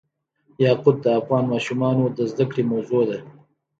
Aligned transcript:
یاقوت 0.65 0.97
د 1.03 1.07
افغان 1.19 1.43
ماشومانو 1.53 2.03
د 2.17 2.19
زده 2.31 2.45
کړې 2.49 2.63
موضوع 2.71 3.03
ده. 3.09 3.19